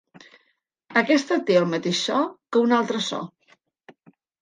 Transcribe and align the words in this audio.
Aquesta 1.01 1.37
té 1.51 1.59
el 1.61 1.69
mateix 1.75 2.03
to 2.09 2.25
que 2.59 2.65
un 2.67 2.77
altre 2.81 3.07
so. 3.13 3.25